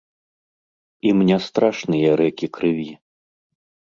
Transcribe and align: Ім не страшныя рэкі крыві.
Ім 1.09 1.17
не 1.29 1.37
страшныя 1.47 2.15
рэкі 2.21 2.47
крыві. 2.57 2.87